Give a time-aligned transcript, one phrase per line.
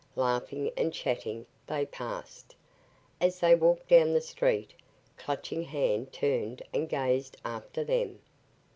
[0.15, 2.55] Laughing and chatting, they passed.
[3.19, 4.73] As they walked down the street,
[5.15, 8.17] Clutching Hand turned and gazed after them.